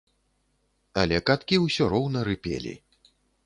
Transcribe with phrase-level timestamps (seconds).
[1.03, 2.73] Але каткі ўсё роўна рыпелі.